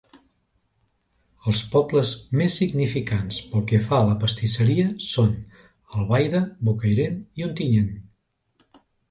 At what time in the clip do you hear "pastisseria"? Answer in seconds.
4.25-4.87